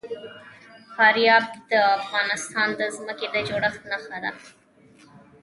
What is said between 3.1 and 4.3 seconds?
د جوړښت نښه